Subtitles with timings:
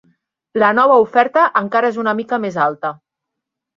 [0.61, 2.93] La nova oferta encara és una mica més alta.